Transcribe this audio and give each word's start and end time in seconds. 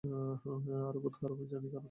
আর 0.81 0.95
বোধহয় 0.99 1.29
আমি 1.31 1.45
জানি 1.45 1.67
কারণটা। 1.67 1.79